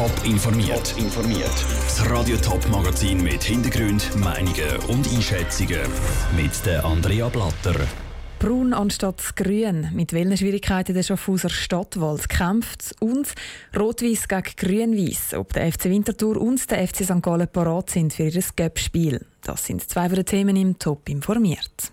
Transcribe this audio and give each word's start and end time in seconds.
Top 0.00 0.24
informiert. 0.24 0.94
informiert. 0.96 1.52
Das 1.84 2.08
Radio 2.08 2.34
Top 2.38 2.66
Magazin 2.70 3.22
mit 3.22 3.42
Hintergrund, 3.42 4.16
Meinungen 4.16 4.78
und 4.88 5.06
Einschätzungen 5.12 5.82
mit 6.34 6.64
der 6.64 6.82
Andrea 6.86 7.28
Blatter. 7.28 7.74
Braun 8.38 8.72
anstatt 8.72 9.36
Grün. 9.36 9.90
Mit 9.92 10.14
welchen 10.14 10.38
Schwierigkeiten 10.38 10.94
der 10.94 11.02
Schaffhauser 11.02 11.50
Stadtwald 11.50 12.30
kämpft 12.30 12.94
und 13.00 13.34
Rot-Weiß 13.78 14.26
gegen 14.28 14.56
Grün-Weiß. 14.56 15.34
Ob 15.34 15.52
der 15.52 15.70
FC 15.70 15.84
Winterthur 15.90 16.40
und 16.40 16.70
der 16.70 16.88
FC 16.88 17.04
St. 17.04 17.20
Gallen 17.20 17.48
parat 17.52 17.90
sind 17.90 18.14
für 18.14 18.22
ihr 18.22 18.42
Göpp-Spiel. 18.56 19.26
Das 19.42 19.66
sind 19.66 19.86
zwei 19.86 20.06
von 20.06 20.16
den 20.16 20.24
Themen 20.24 20.56
im 20.56 20.78
Top 20.78 21.10
informiert. 21.10 21.92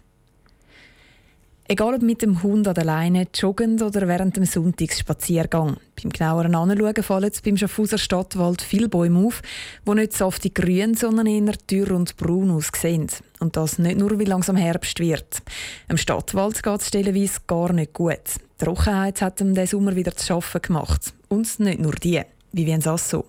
Egal 1.70 1.96
ob 1.96 2.02
mit 2.02 2.22
dem 2.22 2.42
Hund 2.44 2.66
an 2.66 2.76
der 2.76 2.86
Leine, 2.86 3.28
joggend 3.36 3.82
oder 3.82 4.08
während 4.08 4.38
dem 4.38 4.46
Sonntagsspaziergang. 4.46 5.76
Beim 6.02 6.12
genaueren 6.14 6.56
Anschauen 6.56 7.04
fallen 7.04 7.32
beim 7.44 7.58
Schaffhauser 7.58 7.98
Stadtwald 7.98 8.62
viele 8.62 8.88
Bäume 8.88 9.28
auf, 9.28 9.42
die 9.86 9.94
nicht 9.96 10.14
saftig 10.14 10.56
grün, 10.56 10.96
sondern 10.96 11.28
eher 11.28 11.56
dürr 11.70 11.92
und 11.92 12.16
braun 12.16 12.52
aussehen. 12.52 13.08
Und 13.42 13.58
das 13.58 13.80
nicht 13.80 13.98
nur, 13.98 14.18
weil 14.18 14.30
langsam 14.30 14.56
Herbst 14.56 15.02
wird. 15.02 15.42
Im 15.90 15.98
Stadtwald 15.98 16.64
geht 16.64 16.80
es 16.80 16.88
stellenweise 16.88 17.42
gar 17.48 17.74
nicht 17.74 17.92
gut. 17.92 18.16
Die 18.62 18.64
Trockenheit 18.64 19.22
hat 19.22 19.42
ihm 19.42 19.54
diesen 19.54 19.68
Sommer 19.68 19.94
wieder 19.94 20.16
zu 20.16 20.26
schaffen 20.26 20.62
gemacht. 20.62 21.14
Und 21.28 21.60
nicht 21.60 21.82
nur 21.82 21.96
die. 21.96 22.22
Wie 22.54 22.62
Vivien 22.62 22.80
Sasso. 22.80 23.26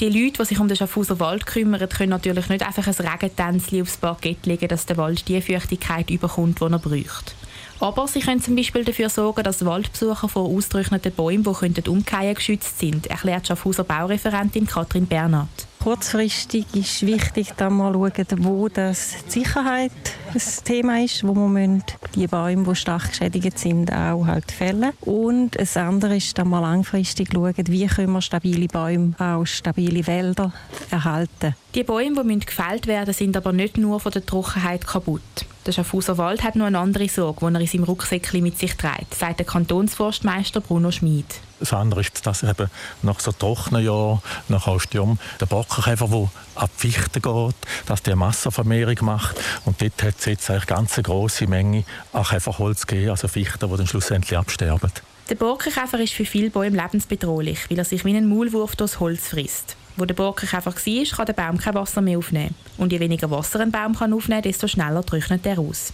Die 0.00 0.08
Leute, 0.08 0.38
die 0.38 0.44
sich 0.44 0.58
um 0.58 0.66
den 0.66 0.76
Schaffhauser 0.76 1.20
Wald 1.20 1.46
kümmern, 1.46 1.88
können 1.88 2.10
natürlich 2.10 2.48
nicht 2.48 2.66
einfach 2.66 2.86
ein 2.88 3.06
Regentänzchen 3.06 3.82
aufs 3.82 3.98
Parkett 3.98 4.44
legen, 4.46 4.66
dass 4.66 4.86
der 4.86 4.96
Wald 4.96 5.28
die 5.28 5.40
Feuchtigkeit 5.40 6.10
überkommt, 6.10 6.58
die 6.60 6.64
er 6.64 6.78
braucht. 6.80 7.36
Aber 7.80 8.06
sie 8.06 8.20
können 8.20 8.42
zum 8.42 8.56
Beispiel 8.56 8.84
dafür 8.84 9.08
sorgen, 9.08 9.42
dass 9.42 9.64
Waldbesucher 9.64 10.28
vor 10.28 10.44
ausgetrockneten 10.44 11.12
Bäumen, 11.12 11.42
die 11.42 11.88
umkehren 11.88 12.34
geschützt 12.34 12.78
sind, 12.78 13.06
erklärt 13.06 13.46
Schaffhauser 13.46 13.84
Baureferentin 13.84 14.66
Katrin 14.66 15.06
Bernhard. 15.06 15.48
Kurzfristig 15.82 16.66
ist 16.74 17.06
wichtig, 17.06 17.52
dann 17.56 17.72
mal 17.72 17.94
schauen, 17.94 18.26
wo 18.38 18.68
das 18.68 19.24
die 19.24 19.40
Sicherheit 19.40 19.92
ein 20.34 20.64
Thema 20.64 21.04
ist, 21.04 21.26
wo 21.26 21.34
man 21.34 21.82
die 22.14 22.26
Bäume, 22.26 22.64
die 22.64 22.76
stark 22.76 23.10
geschädigt 23.10 23.58
sind, 23.58 23.92
auch 23.92 24.26
halt 24.26 24.50
fällen. 24.50 24.92
Und 25.00 25.58
das 25.58 25.76
andere 25.76 26.16
ist 26.16 26.36
dann 26.38 26.48
mal 26.48 26.60
langfristig 26.60 27.30
schauen, 27.32 27.54
wie 27.56 27.86
können 27.86 28.12
wir 28.12 28.22
stabile 28.22 28.68
Bäume, 28.68 29.14
auch 29.18 29.44
stabile 29.44 30.06
Wälder 30.06 30.52
erhalten. 30.90 31.54
Die 31.74 31.84
Bäume, 31.84 32.24
die 32.24 32.38
gefällt 32.40 32.86
werden, 32.86 33.14
sind 33.14 33.36
aber 33.36 33.52
nicht 33.52 33.76
nur 33.76 34.00
von 34.00 34.12
der 34.12 34.24
Trockenheit 34.24 34.86
kaputt. 34.86 35.46
Der 35.66 35.72
Schaffhauser 35.72 36.16
Wald 36.16 36.42
hat 36.42 36.56
noch 36.56 36.66
eine 36.66 36.78
andere 36.78 37.08
Sorge, 37.08 37.46
die 37.46 37.54
er 37.54 37.60
in 37.60 37.66
seinem 37.66 37.84
Rucksäckchen 37.84 38.42
mit 38.42 38.58
sich 38.58 38.76
trägt, 38.76 39.14
sagt 39.14 39.40
der 39.40 39.46
Kantonsforstmeister 39.46 40.60
Bruno 40.60 40.90
Schmid. 40.90 41.26
Das 41.60 41.74
andere 41.74 42.00
ist, 42.00 42.26
dass 42.26 42.42
er 42.42 42.50
eben 42.50 42.70
nach 43.02 43.20
so 43.20 43.32
trockenen 43.32 43.84
Jahren, 43.84 44.22
nach 44.48 44.66
einem 44.66 44.80
Sturm, 44.80 45.18
der 45.38 45.46
Bockenkäfer, 45.46 46.08
der 46.08 46.30
ab 46.54 46.70
Fichten 46.74 47.20
geht, 47.20 47.54
dass 47.84 48.02
der 48.02 48.16
Massenvermehrung 48.16 48.96
macht. 49.02 49.36
Und 49.66 49.82
dort 49.82 50.02
hat 50.02 50.19
jetzt 50.26 50.50
eine 50.50 50.60
ganz 50.60 50.96
große 50.96 51.46
Menge 51.46 51.84
an 52.12 52.24
Käferholz 52.24 52.86
gegeben, 52.86 53.10
also 53.10 53.28
Fichten, 53.28 53.70
die 53.70 53.76
dann 53.76 53.86
schlussendlich 53.86 54.36
absterben. 54.36 54.92
Der 55.28 55.36
Borkenkäfer 55.36 56.00
ist 56.00 56.12
für 56.12 56.24
viele 56.24 56.50
Bäume 56.50 56.76
lebensbedrohlich, 56.76 57.70
weil 57.70 57.78
er 57.78 57.84
sich 57.84 58.04
wie 58.04 58.16
ein 58.16 58.28
Maulwurf 58.28 58.74
durchs 58.74 58.98
Holz 58.98 59.28
frisst. 59.28 59.76
Wo 59.96 60.04
der 60.04 60.14
Borkenkäfer 60.14 60.74
war, 60.74 61.04
kann 61.16 61.26
der 61.26 61.32
Baum 61.32 61.58
kein 61.58 61.74
Wasser 61.74 62.00
mehr 62.00 62.18
aufnehmen. 62.18 62.54
Und 62.78 62.92
je 62.92 62.98
weniger 62.98 63.30
Wasser 63.30 63.60
ein 63.60 63.70
Baum 63.70 63.94
kann 63.94 64.12
aufnehmen 64.12 64.42
kann, 64.42 64.50
desto 64.50 64.66
schneller 64.66 65.04
trocknet 65.04 65.46
er 65.46 65.58
aus. 65.58 65.92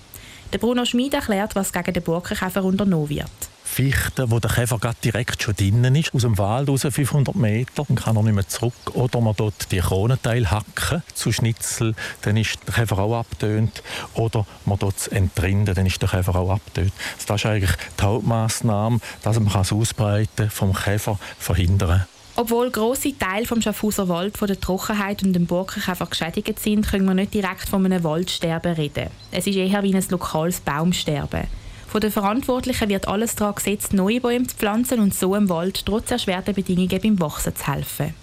Der 0.52 0.58
Bruno 0.58 0.84
Schmid 0.84 1.12
erklärt, 1.12 1.54
was 1.54 1.72
gegen 1.72 1.92
den 1.92 2.02
Borkenkäfer 2.02 2.64
unternommen 2.64 3.10
wird. 3.10 3.30
Fichten, 3.66 4.30
wo 4.30 4.38
der 4.38 4.50
Käfer 4.50 4.78
direkt 5.04 5.42
schon 5.42 5.54
drinnen 5.54 5.94
ist, 5.96 6.14
aus 6.14 6.22
dem 6.22 6.38
Wald 6.38 6.68
raus 6.68 6.86
500 6.88 7.34
Meter, 7.34 7.84
dann 7.86 7.96
kann 7.96 8.16
er 8.16 8.22
nicht 8.22 8.34
mehr 8.34 8.48
zurück. 8.48 8.72
Oder 8.94 9.20
man 9.20 9.34
dort 9.36 9.70
die 9.72 9.80
Kronenteile 9.80 10.50
hacken 10.50 11.02
zu 11.12 11.32
Schnitzel, 11.32 11.94
dann 12.22 12.36
ist 12.36 12.58
der 12.66 12.74
Käfer 12.74 12.98
auch 12.98 13.18
abtönt. 13.18 13.82
Oder 14.14 14.46
man 14.64 14.78
dort 14.78 14.96
es 14.96 15.08
entrinden, 15.08 15.74
dann 15.74 15.84
ist 15.84 16.00
der 16.00 16.08
Käfer 16.08 16.36
auch 16.36 16.50
abtönt. 16.50 16.92
Das 17.26 17.40
ist 17.40 17.46
eigentlich 17.46 17.72
die 17.98 18.02
Hauptmaßnahme, 18.04 19.00
dass 19.22 19.38
man 19.38 19.52
das 19.52 19.72
Ausbreiten 19.72 20.48
vom 20.48 20.72
Käfer 20.72 21.18
verhindern 21.38 21.88
kann. 21.88 22.06
Obwohl 22.38 22.70
grosse 22.70 23.18
Teile 23.18 23.46
vom 23.46 23.62
Schaffhauser 23.62 24.08
Wald 24.08 24.36
von 24.36 24.46
der 24.46 24.60
Trockenheit 24.60 25.22
und 25.22 25.32
dem 25.32 25.46
Borkenkäfer 25.46 26.06
geschädigt 26.06 26.58
sind, 26.60 26.86
können 26.86 27.06
wir 27.06 27.14
nicht 27.14 27.34
direkt 27.34 27.68
von 27.68 27.84
einem 27.84 28.04
Waldsterben 28.04 28.74
reden. 28.74 29.08
Es 29.32 29.46
ist 29.46 29.56
eher 29.56 29.82
wie 29.82 29.94
ein 29.94 30.04
lokales 30.10 30.60
Baumsterben. 30.60 31.46
Von 31.88 32.00
den 32.00 32.10
Verantwortlichen 32.10 32.88
wird 32.88 33.08
alles 33.08 33.36
daran 33.36 33.54
gesetzt, 33.54 33.92
neue 33.92 34.20
Bäume 34.20 34.46
zu 34.46 34.56
pflanzen 34.56 35.00
und 35.00 35.14
so 35.14 35.34
im 35.34 35.48
Wald 35.48 35.86
trotz 35.86 36.10
erschwerter 36.10 36.52
Bedingungen 36.52 37.00
beim 37.00 37.20
Wachsen 37.20 37.54
zu 37.54 37.66
helfen. 37.66 38.14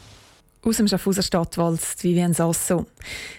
Aus 0.66 0.78
dem 0.78 0.88
Schaffhauser 0.88 1.24
Stadtwald, 1.24 1.82
Vivien 2.02 2.34
Sasso. 2.34 2.86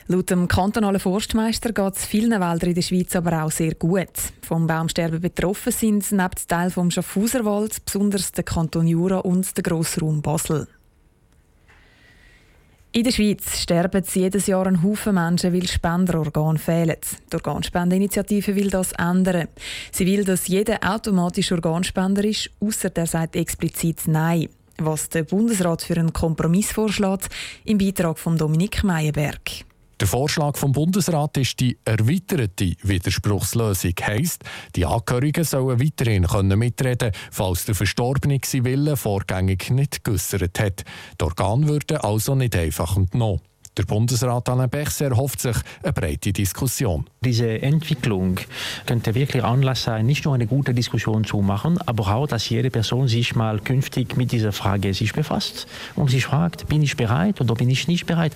Laut 0.09 0.29
dem 0.29 0.47
kantonalen 0.47 1.01
Forstmeister 1.01 1.73
geht 1.73 1.97
es 1.97 2.05
vielen 2.05 2.33
Wäldern 2.33 2.69
in 2.69 2.75
der 2.75 2.83
Schweiz 2.83 3.17
aber 3.17 3.45
auch 3.45 3.51
sehr 3.51 3.75
gut. 3.75 4.11
Vom 4.43 4.67
Baumsterben 4.67 5.23
betroffen 5.23 5.73
sind 5.73 6.12
neben 6.12 6.49
Teil 6.49 6.71
vom 6.71 6.91
Schaffhauser 6.91 7.47
Wald 7.47 7.83
besonders 7.87 8.33
der 8.33 8.45
Kanton 8.45 8.87
Jura 8.87 9.19
und 9.19 9.56
der 9.56 9.62
Grossraum 9.62 10.21
Basel. 10.21 10.69
In 12.97 13.03
der 13.03 13.10
Schweiz 13.10 13.59
sterben 13.59 14.05
jedes 14.15 14.47
Jahr 14.47 14.69
ein 14.69 14.81
Haufen 14.84 15.16
Menschen, 15.16 15.53
weil 15.53 15.66
Spenderorgane 15.66 16.60
fehlen. 16.60 16.94
Die 17.28 17.34
Organspendeinitiative 17.34 18.55
will 18.55 18.71
das 18.71 18.93
ändern. 18.93 19.49
Sie 19.91 20.06
will, 20.06 20.22
dass 20.22 20.47
jeder 20.47 20.78
automatisch 20.81 21.50
Organspender 21.50 22.22
ist, 22.22 22.50
außer 22.60 22.91
der 22.91 23.06
sagt 23.06 23.34
explizit 23.34 24.03
Nein 24.06 24.49
was 24.78 25.09
der 25.09 25.22
Bundesrat 25.22 25.82
für 25.82 25.97
einen 25.97 26.12
Kompromiss 26.12 26.72
vorschlägt, 26.72 27.28
im 27.65 27.78
Beitrag 27.78 28.19
von 28.19 28.37
Dominik 28.37 28.82
Meyerberg. 28.82 29.65
Der 30.05 30.11
Vorschlag 30.11 30.59
vom 30.59 30.73
Bundesrat 30.73 31.39
ist 31.39 31.61
die 31.61 31.79
erweiterte 31.87 32.75
Widerspruchslösung. 32.83 33.95
Heißt, 33.99 34.45
die 34.77 34.85
Angehörigen 34.85 35.45
sollen 35.45 35.81
weiterhin 35.81 36.27
können 36.27 36.59
mitreden, 36.59 37.11
falls 37.31 37.65
der 37.65 37.75
Verstorbene 37.75 38.39
seinen 38.45 38.67
Willen 38.67 38.99
vorgängig 38.99 39.71
nicht 39.71 40.05
geäussert 40.05 40.61
hat. 40.61 40.85
Die 41.19 41.25
Organe 41.25 41.69
würden 41.69 41.97
also 41.97 42.35
nicht 42.35 42.55
einfach 42.55 42.99
entnommen. 42.99 43.41
Der 43.77 43.83
Bundesrat 43.83 44.49
Alain 44.49 44.71
Bechser 44.71 45.07
erhofft 45.07 45.41
sich 45.41 45.57
eine 45.83 45.93
breite 45.93 46.33
Diskussion. 46.33 47.07
Diese 47.25 47.61
Entwicklung 47.61 48.39
könnte 48.87 49.17
wirklich 49.17 49.43
Anlass 49.43 49.83
sein, 49.83 50.07
nicht 50.07 50.25
nur 50.25 50.35
eine 50.35 50.47
gute 50.47 50.73
Diskussion 50.73 51.25
zu 51.25 51.39
machen, 51.39 51.79
aber 51.85 52.15
auch, 52.15 52.29
dass 52.29 52.49
jede 52.49 52.71
Person 52.71 53.09
sich 53.09 53.35
mal 53.35 53.59
künftig 53.59 54.17
mit 54.17 54.31
dieser 54.31 54.53
Frage 54.53 54.95
sich 54.95 55.12
befasst 55.12 55.67
und 55.97 56.09
sich 56.09 56.27
fragt, 56.27 56.69
bin 56.69 56.83
ich 56.83 56.97
bereit 56.97 57.41
oder 57.41 57.57
bin 57.57 57.69
ich 57.69 57.89
nicht 57.89 58.07
bereit. 58.07 58.33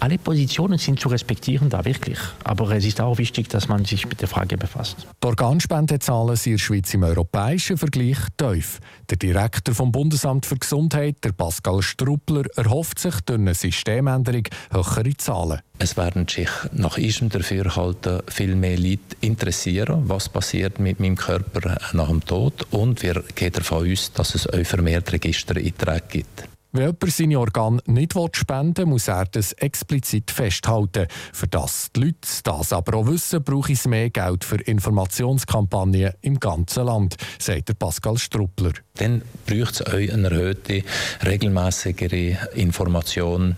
Alle 0.00 0.18
Positionen 0.18 0.78
sind 0.78 0.98
zu 0.98 1.08
respektieren, 1.08 1.70
da 1.70 1.84
wirklich. 1.84 2.18
Aber 2.42 2.72
es 2.72 2.84
ist 2.84 3.00
auch 3.00 3.18
wichtig, 3.18 3.48
dass 3.48 3.68
man 3.68 3.84
sich 3.84 4.08
mit 4.08 4.20
der 4.20 4.28
Frage 4.28 4.56
befasst. 4.56 5.06
Die 5.22 5.26
Organspendezahlen 5.26 6.34
sind 6.34 6.52
in 6.52 6.56
der 6.56 6.64
Schweiz 6.64 6.94
im 6.94 7.04
europäischen 7.04 7.78
Vergleich 7.78 8.18
tief. 8.36 8.80
Der 9.08 9.18
Direktor 9.18 9.72
vom 9.72 9.92
Bundesamt 9.92 10.46
für 10.46 10.56
Gesundheit, 10.56 11.18
der 11.22 11.32
Pascal 11.32 11.80
Struppler, 11.80 12.42
erhofft 12.56 12.98
sich 12.98 13.14
durch 13.20 13.38
eine 13.38 13.54
Systemänderung 13.54 14.44
höhere 14.82 15.16
Zahlen. 15.16 15.60
Es 15.78 15.96
werden 15.96 16.26
sich 16.28 16.48
nach 16.72 16.98
unserem 16.98 17.28
Dafürhalten 17.30 18.20
viel 18.28 18.54
mehr 18.54 18.78
Leute 18.78 19.16
interessieren, 19.20 20.02
was 20.08 20.28
passiert 20.28 20.78
mit 20.78 21.00
meinem 21.00 21.16
Körper 21.16 21.78
nach 21.92 22.08
dem 22.08 22.24
Tod. 22.24 22.66
Und 22.70 23.02
wir 23.02 23.22
gehen 23.34 23.52
davon 23.52 23.90
aus, 23.90 24.12
dass 24.12 24.34
es 24.34 24.46
auch 24.46 24.64
vermehrt 24.64 25.12
Registereinträge 25.12 26.02
gibt. 26.08 26.49
Wenn 26.72 26.82
jemand 26.82 27.12
seine 27.12 27.40
Organe 27.40 27.82
nicht 27.86 28.14
spenden 28.36 28.76
will, 28.76 28.86
muss 28.86 29.08
er 29.08 29.24
das 29.24 29.52
explizit 29.54 30.30
festhalten. 30.30 31.08
Für 31.32 31.48
das 31.48 31.90
die 31.94 32.00
Leute 32.00 32.28
das 32.44 32.72
aber 32.72 32.98
auch 32.98 33.06
wissen, 33.08 33.42
brauche 33.42 33.72
es 33.72 33.88
mehr 33.88 34.10
Geld 34.10 34.44
für 34.44 34.60
Informationskampagnen 34.60 36.12
im 36.20 36.38
ganzen 36.38 36.84
Land, 36.84 37.16
sagt 37.40 37.76
Pascal 37.76 38.18
Struppler. 38.18 38.70
Dann 38.94 39.22
braucht 39.46 39.74
es 39.74 39.82
auch 39.82 39.94
eine 39.94 40.30
erhöhte, 40.30 40.84
regelmäßigere 41.26 42.38
Information 42.54 43.56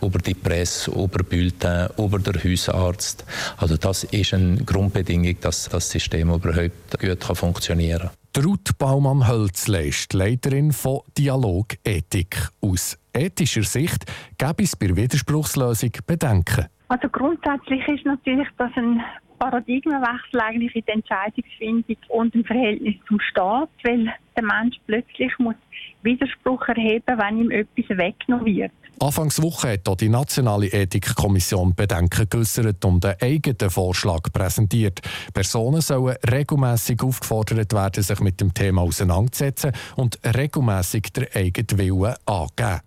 über 0.00 0.18
die 0.20 0.32
Presse, 0.32 0.90
über 0.90 1.22
Bulletin, 1.22 1.88
über 1.98 2.18
den 2.18 2.42
Hausarzt. 2.42 3.26
Also 3.58 3.76
das 3.76 4.04
ist 4.04 4.32
eine 4.32 4.56
Grundbedingung, 4.64 5.36
dass 5.42 5.68
das 5.68 5.90
System 5.90 6.30
überhaupt 6.30 6.98
gut 6.98 7.24
funktionieren 7.24 8.08
kann. 8.08 8.23
Ruth 8.42 8.76
Baumann-Hölzle 8.78 9.90
Leiterin 10.12 10.72
von 10.72 11.02
Dialog 11.16 11.74
Ethik. 11.84 12.48
Aus 12.60 12.98
ethischer 13.12 13.62
Sicht 13.62 14.06
gäbe 14.38 14.64
es 14.64 14.74
bei 14.74 14.88
Widerspruchslösung 14.88 15.92
Bedenken. 16.04 16.66
Also 16.88 17.08
grundsätzlich 17.08 17.86
ist 17.86 18.04
natürlich, 18.04 18.48
dass 18.58 18.72
ein 18.74 19.00
Paradigmenwechsel 19.38 20.40
eigentlich 20.40 20.74
in 20.74 20.84
der 20.86 20.94
Entscheidungsfindung 20.94 21.96
und 22.08 22.34
im 22.34 22.44
Verhältnis 22.44 22.96
zum 23.06 23.20
Staat, 23.20 23.70
weil 23.84 24.12
der 24.36 24.42
Mensch 24.42 24.76
plötzlich 24.86 25.32
muss 25.38 25.54
Widerspruch 26.02 26.43
erheben, 26.68 27.18
wenn 27.18 27.38
ihm 27.38 27.50
etwas 27.50 27.96
weggenommen 27.96 28.46
wird. 28.46 28.72
Anfangswoche 29.00 29.72
hat 29.72 29.88
auch 29.88 29.96
die 29.96 30.08
Nationale 30.08 30.68
Ethikkommission 30.68 31.74
Bedenken 31.74 32.28
geäußert 32.28 32.84
und 32.84 33.04
einen 33.04 33.20
eigenen 33.20 33.70
Vorschlag 33.70 34.32
präsentiert. 34.32 35.00
Personen 35.32 35.80
sollen 35.80 36.16
regelmäßig 36.30 37.02
aufgefordert 37.02 37.72
werden, 37.72 38.02
sich 38.02 38.20
mit 38.20 38.40
dem 38.40 38.54
Thema 38.54 38.82
auseinanderzusetzen 38.82 39.72
und 39.96 40.18
regelmäßig 40.24 41.12
den 41.12 41.26
eigenen 41.34 41.78
Willen 41.78 42.14
angeben. 42.24 42.80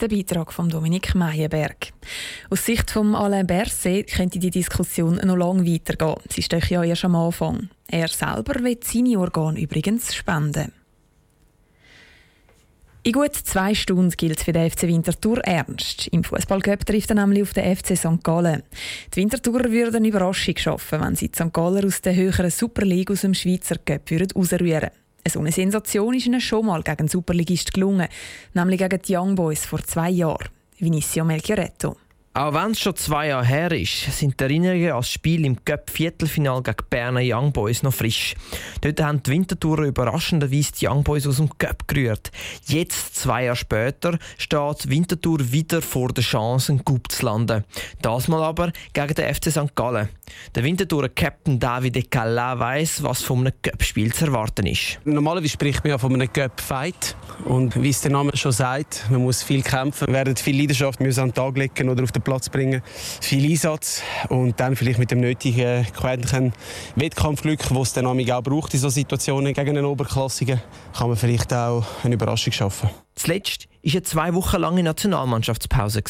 Der 0.00 0.08
Beitrag 0.08 0.52
von 0.52 0.68
Dominik 0.68 1.14
Meyerberg. 1.14 1.92
Aus 2.50 2.64
Sicht 2.64 2.90
von 2.90 3.14
Alain 3.14 3.46
Berset 3.46 4.08
könnte 4.08 4.40
die 4.40 4.50
Diskussion 4.50 5.20
noch 5.22 5.36
lange 5.36 5.64
weitergehen. 5.64 6.16
Sie 6.28 6.42
steht 6.42 6.70
ja 6.70 6.82
erst 6.82 7.04
am 7.04 7.14
Anfang. 7.14 7.68
Er 7.88 8.08
selber 8.08 8.64
wird 8.64 8.84
seine 8.84 9.18
Organe 9.18 9.60
übrigens 9.60 10.12
spenden. 10.12 10.72
In 13.04 13.14
gut 13.14 13.34
zwei 13.34 13.74
Stunden 13.74 14.10
gilt 14.10 14.38
es 14.38 14.44
für 14.44 14.52
den 14.52 14.70
FC 14.70 14.82
Winterthur 14.82 15.38
ernst. 15.38 16.06
Im 16.12 16.22
Fußballcup 16.22 16.86
trifft 16.86 17.10
er 17.10 17.16
nämlich 17.16 17.42
auf 17.42 17.52
den 17.52 17.76
FC 17.76 17.96
St. 17.96 18.22
Gallen. 18.22 18.62
Die 19.12 19.16
Winterthurer 19.16 19.72
würden 19.72 19.96
eine 19.96 20.06
Überraschung 20.06 20.56
schaffen, 20.56 21.00
wenn 21.00 21.16
sie 21.16 21.28
die 21.28 21.34
St. 21.36 21.52
Galler 21.52 21.84
aus 21.84 22.00
der 22.00 22.14
höheren 22.14 22.48
Super 22.48 22.86
League 22.86 23.10
aus 23.10 23.22
dem 23.22 23.34
Schweizer 23.34 23.74
Cup 23.84 24.08
rausrühren 24.36 24.90
So 25.26 25.40
eine 25.40 25.50
Sensation 25.50 26.14
ist 26.14 26.26
ihnen 26.26 26.40
schon 26.40 26.66
mal 26.66 26.84
gegen 26.84 26.98
den 26.98 27.08
Superligist 27.08 27.74
gelungen, 27.74 28.06
nämlich 28.54 28.78
gegen 28.78 29.02
die 29.02 29.16
Young 29.16 29.34
Boys 29.34 29.66
vor 29.66 29.82
zwei 29.82 30.10
Jahren. 30.10 30.48
Vinicio 30.78 31.24
Melchioretto. 31.24 31.96
Auch 32.34 32.54
wenn 32.54 32.70
es 32.70 32.80
schon 32.80 32.96
zwei 32.96 33.28
Jahre 33.28 33.44
her 33.44 33.72
ist, 33.72 34.10
sind 34.18 34.40
die 34.40 34.44
Erinnerungen 34.44 34.92
an 34.92 34.96
das 34.96 35.10
Spiel 35.10 35.44
im 35.44 35.62
Cup-Viertelfinal 35.62 36.62
gegen 36.62 36.78
Berner 36.88 37.20
Young 37.22 37.52
Boys 37.52 37.82
noch 37.82 37.92
frisch. 37.92 38.34
Dort 38.80 39.02
haben 39.02 39.22
die 39.22 39.32
Wintertourer 39.32 39.82
überraschenderweise 39.82 40.72
die 40.80 40.88
Young 40.88 41.04
Boys 41.04 41.26
aus 41.26 41.36
dem 41.36 41.50
Cup 41.58 41.86
gerührt. 41.86 42.30
Jetzt, 42.64 43.16
zwei 43.16 43.44
Jahre 43.44 43.56
später, 43.56 44.18
steht 44.38 44.88
Winterthur 44.88 45.52
wieder 45.52 45.82
vor 45.82 46.08
der 46.08 46.24
Chance, 46.24 46.72
einen 46.72 46.82
Cup 46.86 47.12
zu 47.12 47.26
landen. 47.26 47.64
Das 48.00 48.28
mal 48.28 48.42
aber 48.42 48.72
gegen 48.94 49.14
den 49.14 49.34
FC 49.34 49.50
St. 49.50 49.74
Gallen. 49.74 50.08
Der 50.54 50.64
Winterthurer 50.64 51.10
Captain 51.10 51.60
David 51.60 52.10
Cala 52.10 52.58
weiss, 52.58 53.02
was 53.02 53.20
von 53.20 53.40
einem 53.40 53.52
Cup-Spiel 53.60 54.10
zu 54.14 54.24
erwarten 54.24 54.64
ist. 54.64 54.98
Normalerweise 55.04 55.50
spricht 55.50 55.84
man 55.84 55.90
ja 55.90 55.98
von 55.98 56.14
einem 56.14 56.32
Cup-Fight. 56.32 57.14
Und 57.44 57.82
wie 57.82 57.90
es 57.90 58.00
der 58.00 58.10
Name 58.10 58.34
schon 58.38 58.52
sagt, 58.52 59.04
man 59.10 59.20
muss 59.20 59.42
viel 59.42 59.62
kämpfen, 59.62 60.08
werden 60.08 60.34
viel 60.34 60.58
Leidenschaft 60.58 60.98
an 60.98 61.10
den 61.10 61.34
Tag 61.34 61.58
legen 61.58 61.90
oder 61.90 62.04
auf 62.04 62.12
den 62.22 62.24
Platz 62.24 62.48
bringen, 62.48 62.82
viel 63.20 63.50
Einsatz 63.50 64.02
und 64.28 64.58
dann 64.60 64.76
vielleicht 64.76 64.98
mit 64.98 65.10
dem 65.10 65.20
nötigen 65.20 65.86
quäntlichen 65.92 66.52
Wettkampfglück, 66.96 67.60
das 67.68 67.88
es 67.88 67.92
dann 67.92 68.06
auch 68.06 68.42
braucht 68.42 68.74
in 68.74 68.80
solchen 68.80 68.94
Situationen 68.94 69.52
gegen 69.52 69.76
einen 69.76 69.84
Oberklassigen, 69.84 70.60
kann 70.96 71.08
man 71.08 71.16
vielleicht 71.16 71.52
auch 71.52 71.84
eine 72.04 72.14
Überraschung 72.14 72.52
schaffen. 72.52 72.90
Zuletzt 73.14 73.68
war 73.82 73.92
eine 73.92 74.02
zwei 74.02 74.34
Wochen 74.34 74.60
lange 74.60 74.82
Nationalmannschaftspause. 74.82 76.02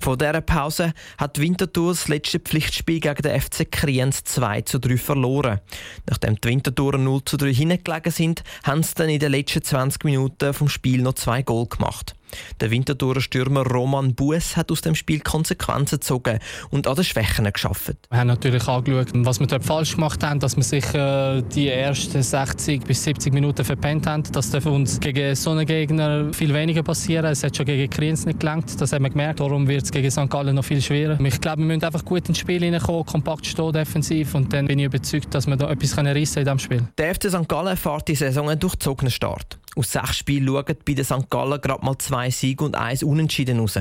Vor 0.00 0.18
dieser 0.18 0.40
Pause 0.40 0.92
hat 1.16 1.38
Winterthur 1.38 1.92
das 1.92 2.08
letzte 2.08 2.40
Pflichtspiel 2.40 3.00
gegen 3.00 3.22
den 3.22 3.40
FC 3.40 3.70
Kriens 3.70 4.24
2 4.24 4.62
zu 4.62 4.78
3 4.78 4.96
verloren. 4.96 5.60
Nachdem 6.08 6.40
die 6.40 6.48
Winterthurer 6.48 6.98
0 6.98 7.24
zu 7.24 7.36
3 7.36 7.52
hingelegen 7.54 8.12
sind, 8.12 8.42
haben 8.64 8.82
sie 8.82 8.94
dann 8.94 9.10
in 9.10 9.20
den 9.20 9.30
letzten 9.30 9.62
20 9.62 10.04
Minuten 10.04 10.54
vom 10.54 10.68
Spiel 10.68 11.02
noch 11.02 11.14
zwei 11.14 11.42
Goal 11.42 11.66
gemacht. 11.66 12.16
Der 12.60 12.70
Winterthurer 12.70 13.20
Stürmer 13.20 13.66
Roman 13.66 14.14
Bues 14.14 14.56
hat 14.56 14.70
aus 14.70 14.80
dem 14.80 14.94
Spiel 14.94 15.20
Konsequenzen 15.20 15.96
gezogen 16.00 16.38
und 16.70 16.86
an 16.86 16.94
den 16.94 17.04
Schwächen 17.04 17.50
geschafft. 17.52 17.96
Wir 18.10 18.18
haben 18.18 18.28
natürlich 18.28 18.66
angeschaut, 18.68 19.08
was 19.14 19.40
wir 19.40 19.46
dort 19.46 19.64
falsch 19.64 19.94
gemacht 19.94 20.22
haben, 20.22 20.40
dass 20.40 20.56
wir 20.56 20.62
sicher 20.62 21.42
die 21.42 21.68
ersten 21.68 22.22
60 22.22 22.84
bis 22.84 23.04
70 23.04 23.32
Minuten 23.32 23.64
verpennt 23.64 24.06
haben. 24.06 24.22
Das 24.32 24.50
darf 24.50 24.66
uns 24.66 25.00
gegen 25.00 25.34
so 25.34 25.50
einen 25.50 25.66
Gegner 25.66 26.32
viel 26.32 26.52
weniger 26.54 26.82
passieren. 26.82 27.26
Es 27.26 27.42
hat 27.42 27.56
schon 27.56 27.66
gegen 27.66 27.90
Kriens 27.90 28.26
nicht 28.26 28.40
gelangt, 28.40 28.80
das 28.80 28.92
haben 28.92 29.04
wir 29.04 29.10
gemerkt. 29.10 29.40
Darum 29.40 29.68
wird 29.68 29.84
es 29.84 29.90
gegen 29.90 30.10
St. 30.10 30.28
Gallen 30.30 30.54
noch 30.54 30.64
viel 30.64 30.80
schwerer. 30.80 31.18
Ich 31.20 31.40
glaube, 31.40 31.58
wir 31.58 31.66
müssen 31.66 31.84
einfach 31.84 32.04
gut 32.04 32.28
ins 32.28 32.38
Spiel 32.38 32.62
hineinkommen, 32.62 33.04
kompakt 33.06 33.46
stehen, 33.46 33.72
defensiv 33.72 34.34
und 34.34 34.52
dann 34.52 34.66
bin 34.66 34.78
ich 34.78 34.86
überzeugt, 34.86 35.34
dass 35.34 35.46
wir 35.46 35.56
da 35.56 35.70
etwas 35.70 35.96
reissen 35.96 36.38
in 36.38 36.44
diesem 36.44 36.58
Spiel. 36.58 36.82
Der 36.98 37.14
FC 37.14 37.30
St. 37.30 37.48
Gallen 37.48 37.76
fährt 37.76 38.08
die 38.08 38.14
Saison 38.14 38.48
einen 38.48 38.60
durchzogenen 38.60 39.10
Start. 39.10 39.58
Aus 39.76 39.92
sechs 39.92 40.16
Spielen 40.16 40.46
schauen 40.46 40.76
bei 40.84 40.94
den 40.94 41.04
St. 41.04 41.28
Gallen 41.30 41.60
gerade 41.60 41.84
mal 41.84 41.98
zwei 41.98 42.30
Siege 42.30 42.64
und 42.64 42.76
eins 42.76 43.02
Unentschieden 43.02 43.58
raus. 43.58 43.78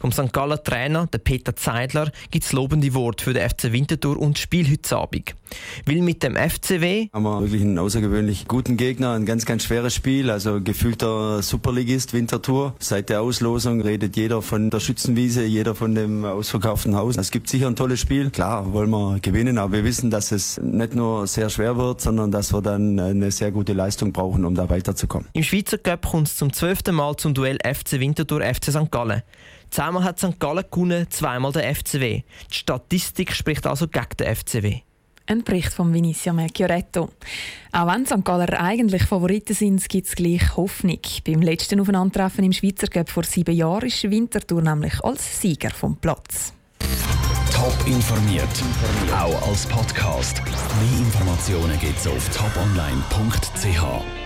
Vom 0.00 0.12
St. 0.12 0.32
Gallen 0.32 0.58
Trainer, 0.64 1.06
der 1.06 1.18
Peter 1.18 1.54
Zeidler, 1.54 2.10
gibt 2.30 2.44
es 2.44 2.52
lobende 2.52 2.92
Worte 2.94 3.24
für 3.24 3.34
den 3.34 3.48
FC 3.48 3.72
Winterthur 3.72 4.18
und 4.18 4.36
das 4.36 4.42
Spiel 4.42 4.68
heute 4.70 4.96
Abend. 4.96 5.34
Weil 5.86 6.02
mit 6.02 6.22
dem 6.22 6.36
FCW 6.36 7.08
haben 7.12 7.22
wir 7.22 7.40
wirklich 7.40 7.62
einen 7.62 7.78
außergewöhnlich 7.78 8.48
guten 8.48 8.76
Gegner, 8.76 9.12
ein 9.12 9.26
ganz, 9.26 9.46
ganz 9.46 9.64
schweres 9.64 9.94
Spiel, 9.94 10.30
also 10.30 10.60
gefühlter 10.60 11.42
Superligist 11.42 12.12
Winterthur. 12.12 12.74
Seit 12.78 13.08
der 13.08 13.22
Auslosung 13.22 13.80
redet 13.80 14.16
jeder 14.16 14.42
von 14.42 14.70
der 14.70 14.80
Schützenwiese, 14.80 15.44
jeder 15.44 15.74
von 15.74 15.94
dem 15.94 16.24
ausverkauften 16.24 16.96
Haus. 16.96 17.16
Es 17.16 17.30
gibt 17.30 17.48
sicher 17.48 17.68
ein 17.68 17.76
tolles 17.76 18.00
Spiel. 18.00 18.30
Klar, 18.30 18.72
wollen 18.72 18.90
wir 18.90 19.20
gewinnen, 19.20 19.58
aber 19.58 19.72
wir 19.74 19.84
wissen, 19.84 20.10
dass 20.10 20.32
es 20.32 20.60
nicht 20.60 20.94
nur 20.94 21.26
sehr 21.26 21.48
schwer 21.48 21.76
wird, 21.76 22.00
sondern 22.00 22.30
dass 22.30 22.52
wir 22.52 22.60
dann 22.60 22.98
eine 22.98 23.30
sehr 23.30 23.50
gute 23.50 23.72
Leistung 23.72 24.12
brauchen, 24.12 24.44
um 24.44 24.54
da 24.54 24.68
weiterzukommen. 24.68 25.27
Im 25.32 25.42
Schweizer 25.42 25.78
Cup 25.78 26.06
kommt 26.06 26.28
es 26.28 26.36
zum 26.36 26.52
zwölften 26.52 26.94
Mal 26.94 27.16
zum 27.16 27.34
Duell 27.34 27.58
FC 27.64 28.00
Winterthur 28.00 28.42
FC 28.42 28.70
St. 28.70 28.90
Gallen. 28.90 29.22
Zweimal 29.70 30.04
hat 30.04 30.18
St. 30.18 30.40
Gallen 30.40 30.64
gewonnen, 30.70 31.06
zweimal 31.10 31.52
der 31.52 31.74
FCW. 31.74 32.22
Die 32.50 32.54
Statistik 32.54 33.32
spricht 33.34 33.66
also 33.66 33.86
gegen 33.86 34.16
den 34.18 34.34
FCW. 34.34 34.80
Ein 35.26 35.44
Bericht 35.44 35.74
von 35.74 35.92
Vinicia 35.92 36.32
Melchioretto. 36.32 37.10
Auch 37.72 37.86
wenn 37.86 38.06
St. 38.06 38.24
Galler 38.24 38.58
eigentlich 38.58 39.02
Favoriten 39.02 39.52
sind, 39.52 39.86
gibt 39.86 40.06
es 40.06 40.16
gleich 40.16 40.56
Hoffnung. 40.56 41.00
Beim 41.26 41.42
letzten 41.42 41.80
Aufeinandertreffen 41.80 42.44
im 42.44 42.52
Schweizer 42.52 42.86
Cup 42.86 43.10
vor 43.10 43.24
sieben 43.24 43.54
Jahren 43.54 43.88
ist 43.88 44.10
Winterthur 44.10 44.62
nämlich 44.62 45.04
als 45.04 45.40
Sieger 45.42 45.70
vom 45.70 45.96
Platz. 45.98 46.54
Top 47.52 47.76
informiert, 47.86 48.48
auch 49.12 49.48
als 49.48 49.66
Podcast. 49.66 50.40
Mehr 50.42 50.98
Informationen 51.00 51.78
gibt 51.78 51.98
es 51.98 52.06
auf 52.06 52.28
toponline.ch. 52.30 54.17